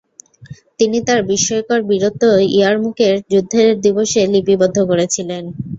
তিনি 0.79 0.97
তাঁর 1.07 1.21
বিস্ময়কর 1.29 1.79
বীরত্ব 1.89 2.23
ইয়ারমুকের 2.51 3.13
যুদ্ধের 3.31 3.69
দিবসে 3.83 4.21
লিপিবদ্ধ 4.33 4.77
করেছিলেন। 4.89 5.43